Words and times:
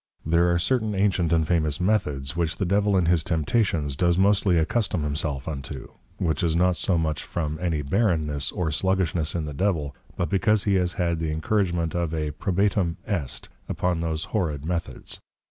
There 0.25 0.51
are 0.51 0.57
certain 0.57 0.95
Ancient 0.95 1.31
and 1.31 1.47
Famous 1.47 1.79
Methods 1.79 2.35
which 2.35 2.55
the 2.55 2.65
Devil 2.65 2.97
in 2.97 3.05
his 3.05 3.23
Temptations, 3.23 3.95
does 3.95 4.17
mostly 4.17 4.55
accustome 4.57 5.03
himself 5.03 5.47
unto; 5.47 5.89
which 6.17 6.41
is 6.41 6.55
not 6.55 6.75
so 6.75 6.97
much 6.97 7.21
from 7.21 7.59
any 7.61 7.83
Barrenness, 7.83 8.51
or 8.51 8.71
Sluggishness 8.71 9.35
in 9.35 9.45
the 9.45 9.53
Devil, 9.53 9.95
but 10.17 10.27
because 10.27 10.63
he 10.63 10.73
has 10.73 10.93
had 10.93 11.19
the 11.19 11.29
Encouragement 11.31 11.93
of 11.93 12.15
a, 12.15 12.31
Probatum 12.31 12.97
est, 13.05 13.47
upon 13.69 13.99
those 13.99 14.23
horrid 14.33 14.65
Methods. 14.65 15.19